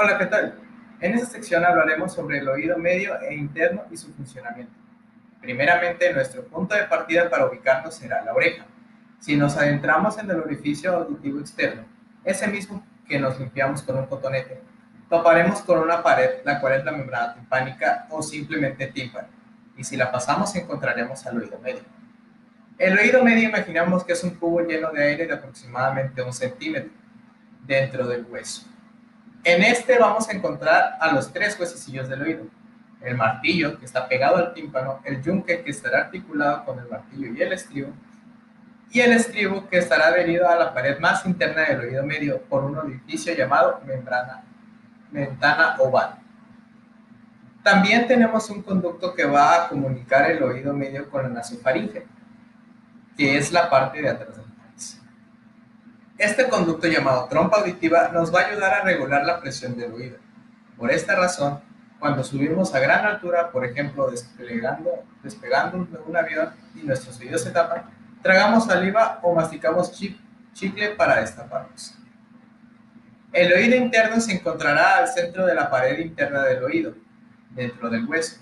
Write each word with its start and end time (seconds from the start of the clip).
Hola, 0.00 0.16
¿qué 0.16 0.26
tal? 0.26 0.54
En 1.00 1.14
esta 1.14 1.26
sección 1.26 1.64
hablaremos 1.64 2.14
sobre 2.14 2.38
el 2.38 2.48
oído 2.48 2.78
medio 2.78 3.20
e 3.20 3.34
interno 3.34 3.82
y 3.90 3.96
su 3.96 4.14
funcionamiento. 4.14 4.72
Primeramente, 5.40 6.12
nuestro 6.12 6.44
punto 6.44 6.76
de 6.76 6.84
partida 6.84 7.28
para 7.28 7.46
ubicarnos 7.46 7.96
será 7.96 8.24
la 8.24 8.32
oreja. 8.32 8.64
Si 9.18 9.34
nos 9.34 9.56
adentramos 9.56 10.16
en 10.18 10.30
el 10.30 10.38
orificio 10.38 10.94
auditivo 10.94 11.40
externo, 11.40 11.82
ese 12.22 12.46
mismo 12.46 12.86
que 13.08 13.18
nos 13.18 13.40
limpiamos 13.40 13.82
con 13.82 13.98
un 13.98 14.06
cotonete, 14.06 14.60
toparemos 15.10 15.62
con 15.62 15.80
una 15.80 16.00
pared, 16.00 16.44
la 16.44 16.60
cual 16.60 16.74
es 16.74 16.84
la 16.84 16.92
membrana 16.92 17.34
timpánica 17.34 18.06
o 18.10 18.22
simplemente 18.22 18.86
tímpano, 18.86 19.26
y 19.76 19.82
si 19.82 19.96
la 19.96 20.12
pasamos 20.12 20.54
encontraremos 20.54 21.26
al 21.26 21.38
oído 21.38 21.58
medio. 21.58 21.82
El 22.78 22.96
oído 22.96 23.24
medio 23.24 23.48
imaginamos 23.48 24.04
que 24.04 24.12
es 24.12 24.22
un 24.22 24.36
cubo 24.36 24.60
lleno 24.60 24.92
de 24.92 25.02
aire 25.02 25.26
de 25.26 25.34
aproximadamente 25.34 26.22
un 26.22 26.32
centímetro 26.32 26.92
dentro 27.66 28.06
del 28.06 28.24
hueso. 28.26 28.77
En 29.44 29.62
este 29.62 29.98
vamos 29.98 30.28
a 30.28 30.32
encontrar 30.32 30.98
a 31.00 31.12
los 31.12 31.32
tres 31.32 31.58
huesecillos 31.58 32.08
del 32.08 32.22
oído. 32.22 32.44
El 33.00 33.16
martillo, 33.16 33.78
que 33.78 33.84
está 33.84 34.08
pegado 34.08 34.36
al 34.36 34.52
tímpano, 34.52 35.00
el 35.04 35.22
yunque, 35.22 35.62
que 35.62 35.70
estará 35.70 36.00
articulado 36.00 36.64
con 36.64 36.78
el 36.78 36.88
martillo 36.88 37.32
y 37.32 37.40
el 37.40 37.52
estribo, 37.52 37.92
y 38.90 39.00
el 39.00 39.12
estribo, 39.12 39.68
que 39.68 39.78
estará 39.78 40.08
adherido 40.08 40.48
a 40.48 40.56
la 40.56 40.74
pared 40.74 40.98
más 40.98 41.24
interna 41.24 41.62
del 41.62 41.80
oído 41.80 42.02
medio 42.04 42.42
por 42.42 42.64
un 42.64 42.76
orificio 42.76 43.34
llamado 43.34 43.80
membrana, 43.86 44.42
ventana 45.10 45.76
oval. 45.78 46.16
También 47.62 48.08
tenemos 48.08 48.48
un 48.50 48.62
conducto 48.62 49.14
que 49.14 49.24
va 49.24 49.54
a 49.64 49.68
comunicar 49.68 50.30
el 50.30 50.42
oído 50.42 50.72
medio 50.72 51.08
con 51.10 51.22
la 51.22 51.28
nasofaringe, 51.28 52.06
que 53.16 53.36
es 53.36 53.52
la 53.52 53.68
parte 53.68 54.00
de 54.00 54.08
atrás 54.08 54.36
del. 54.36 54.47
Este 56.18 56.48
conducto 56.48 56.88
llamado 56.88 57.28
trompa 57.28 57.58
auditiva 57.58 58.08
nos 58.08 58.34
va 58.34 58.40
a 58.40 58.46
ayudar 58.48 58.74
a 58.74 58.82
regular 58.82 59.24
la 59.24 59.40
presión 59.40 59.76
del 59.76 59.92
oído. 59.92 60.18
Por 60.76 60.90
esta 60.90 61.14
razón, 61.14 61.60
cuando 62.00 62.24
subimos 62.24 62.74
a 62.74 62.80
gran 62.80 63.06
altura, 63.06 63.52
por 63.52 63.64
ejemplo, 63.64 64.10
despegando, 64.10 64.90
despegando 65.22 65.84
de 65.84 65.98
un 65.98 66.16
avión 66.16 66.50
y 66.74 66.80
nuestros 66.80 67.20
oídos 67.20 67.42
se 67.42 67.52
tapan, 67.52 67.84
tragamos 68.20 68.66
saliva 68.66 69.20
o 69.22 69.32
masticamos 69.32 69.92
chicle 70.54 70.88
para 70.96 71.20
destaparnos. 71.20 71.94
El 73.32 73.52
oído 73.52 73.76
interno 73.76 74.20
se 74.20 74.32
encontrará 74.32 74.96
al 74.96 75.06
centro 75.06 75.46
de 75.46 75.54
la 75.54 75.70
pared 75.70 76.00
interna 76.00 76.42
del 76.42 76.64
oído, 76.64 76.94
dentro 77.50 77.90
del 77.90 78.04
hueso. 78.06 78.40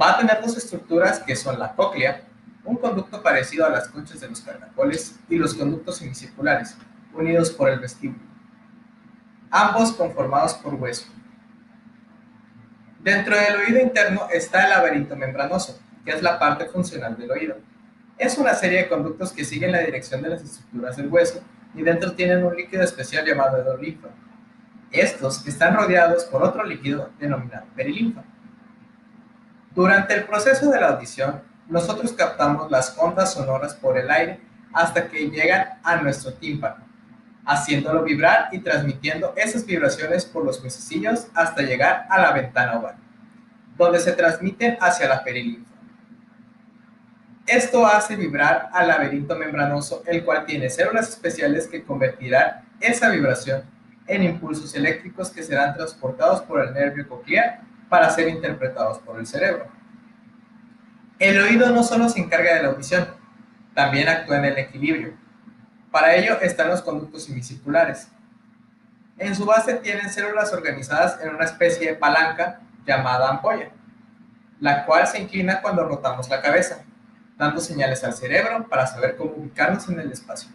Va 0.00 0.12
a 0.12 0.18
tener 0.18 0.40
dos 0.40 0.56
estructuras 0.56 1.18
que 1.18 1.36
son 1.36 1.58
la 1.58 1.74
cóclea, 1.74 2.22
un 2.66 2.76
conducto 2.76 3.22
parecido 3.22 3.64
a 3.64 3.70
las 3.70 3.88
conchas 3.88 4.20
de 4.20 4.28
los 4.28 4.40
caracoles, 4.40 5.18
y 5.28 5.36
los 5.36 5.54
conductos 5.54 5.96
semicirculares, 5.98 6.76
unidos 7.14 7.50
por 7.50 7.70
el 7.70 7.78
vestíbulo, 7.78 8.20
ambos 9.50 9.92
conformados 9.92 10.54
por 10.54 10.74
hueso. 10.74 11.06
Dentro 13.02 13.36
del 13.36 13.56
oído 13.56 13.80
interno 13.80 14.28
está 14.32 14.64
el 14.64 14.70
laberinto 14.70 15.16
membranoso, 15.16 15.80
que 16.04 16.10
es 16.10 16.22
la 16.22 16.38
parte 16.38 16.66
funcional 16.66 17.16
del 17.16 17.30
oído. 17.30 17.56
Es 18.18 18.36
una 18.36 18.54
serie 18.54 18.78
de 18.78 18.88
conductos 18.88 19.32
que 19.32 19.44
siguen 19.44 19.72
la 19.72 19.80
dirección 19.80 20.22
de 20.22 20.30
las 20.30 20.42
estructuras 20.42 20.96
del 20.96 21.08
hueso 21.08 21.40
y 21.74 21.82
dentro 21.82 22.12
tienen 22.14 22.44
un 22.44 22.56
líquido 22.56 22.82
especial 22.82 23.24
llamado 23.24 23.58
endolinfa. 23.58 24.08
Estos 24.90 25.46
están 25.46 25.76
rodeados 25.76 26.24
por 26.24 26.42
otro 26.42 26.64
líquido 26.64 27.10
denominado 27.18 27.66
perilinfa. 27.76 28.24
Durante 29.74 30.14
el 30.14 30.24
proceso 30.24 30.70
de 30.70 30.80
la 30.80 30.88
audición, 30.88 31.42
nosotros 31.68 32.12
captamos 32.12 32.70
las 32.70 32.96
ondas 32.98 33.32
sonoras 33.32 33.74
por 33.74 33.98
el 33.98 34.10
aire 34.10 34.40
hasta 34.72 35.08
que 35.08 35.30
llegan 35.30 35.78
a 35.82 35.96
nuestro 35.96 36.32
tímpano, 36.34 36.84
haciéndolo 37.44 38.02
vibrar 38.02 38.48
y 38.52 38.58
transmitiendo 38.58 39.32
esas 39.36 39.64
vibraciones 39.64 40.24
por 40.24 40.44
los 40.44 40.62
huesecillos 40.62 41.28
hasta 41.34 41.62
llegar 41.62 42.06
a 42.10 42.20
la 42.20 42.32
ventana 42.32 42.78
oval, 42.78 42.96
donde 43.76 44.00
se 44.00 44.12
transmiten 44.12 44.76
hacia 44.80 45.08
la 45.08 45.24
perilinfa. 45.24 45.70
Esto 47.46 47.86
hace 47.86 48.16
vibrar 48.16 48.70
al 48.72 48.88
laberinto 48.88 49.36
membranoso, 49.36 50.02
el 50.06 50.24
cual 50.24 50.44
tiene 50.46 50.68
células 50.68 51.08
especiales 51.08 51.68
que 51.68 51.84
convertirán 51.84 52.64
esa 52.80 53.08
vibración 53.08 53.62
en 54.08 54.24
impulsos 54.24 54.74
eléctricos 54.74 55.30
que 55.30 55.42
serán 55.42 55.74
transportados 55.74 56.42
por 56.42 56.60
el 56.60 56.74
nervio 56.74 57.08
coclear 57.08 57.60
para 57.88 58.10
ser 58.10 58.28
interpretados 58.28 58.98
por 58.98 59.18
el 59.18 59.26
cerebro. 59.26 59.75
El 61.18 61.38
oído 61.40 61.70
no 61.70 61.82
solo 61.82 62.08
se 62.08 62.20
encarga 62.20 62.54
de 62.54 62.62
la 62.62 62.68
audición, 62.68 63.08
también 63.74 64.08
actúa 64.08 64.38
en 64.38 64.44
el 64.46 64.58
equilibrio. 64.58 65.14
Para 65.90 66.14
ello 66.14 66.38
están 66.40 66.68
los 66.68 66.82
conductos 66.82 67.24
semicirculares. 67.24 68.08
En 69.18 69.34
su 69.34 69.46
base 69.46 69.74
tienen 69.74 70.10
células 70.10 70.52
organizadas 70.52 71.18
en 71.22 71.34
una 71.34 71.44
especie 71.44 71.88
de 71.88 71.94
palanca 71.94 72.60
llamada 72.86 73.30
ampolla, 73.30 73.70
la 74.60 74.84
cual 74.84 75.06
se 75.06 75.20
inclina 75.20 75.62
cuando 75.62 75.84
rotamos 75.84 76.28
la 76.28 76.42
cabeza 76.42 76.84
dando 77.36 77.60
señales 77.60 78.02
al 78.04 78.14
cerebro 78.14 78.66
para 78.68 78.86
saber 78.86 79.16
cómo 79.16 79.32
ubicarnos 79.32 79.88
en 79.88 80.00
el 80.00 80.10
espacio. 80.10 80.50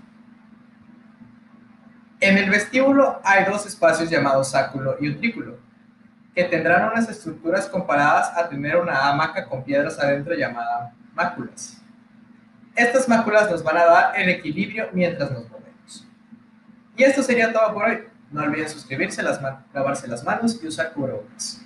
En 2.19 2.37
el 2.37 2.49
vestíbulo 2.49 3.19
hay 3.23 3.45
dos 3.45 3.65
espacios 3.65 4.09
llamados 4.09 4.51
sáculo 4.51 4.95
y 4.99 5.09
utrículo, 5.09 5.57
que 6.33 6.43
tendrán 6.45 6.91
unas 6.91 7.09
estructuras 7.09 7.67
comparadas 7.67 8.31
a 8.37 8.47
tener 8.47 8.77
una 8.77 9.09
hamaca 9.09 9.47
con 9.47 9.63
piedras 9.63 9.99
adentro 9.99 10.33
llamada 10.33 10.93
máculas. 11.13 11.81
Estas 12.75 13.07
máculas 13.09 13.51
nos 13.51 13.63
van 13.63 13.77
a 13.77 13.85
dar 13.85 14.19
el 14.19 14.29
equilibrio 14.29 14.89
mientras 14.93 15.29
nos 15.31 15.43
movemos. 15.49 16.07
Y 16.95 17.03
esto 17.03 17.21
sería 17.21 17.51
todo 17.51 17.73
por 17.73 17.85
hoy. 17.85 18.03
No 18.31 18.43
olviden 18.43 18.69
suscribirse, 18.69 19.21
lavarse 19.21 20.07
las 20.07 20.23
manos 20.23 20.57
y 20.63 20.67
usar 20.67 20.93
cubrebocas. 20.93 21.60